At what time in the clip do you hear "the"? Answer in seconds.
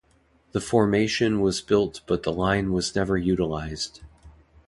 0.53-0.59, 2.23-2.33